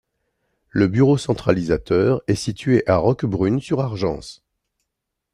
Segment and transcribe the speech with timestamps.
[0.71, 4.41] Le bureau centralisateur est situé à Roquebrune-sur-Argens.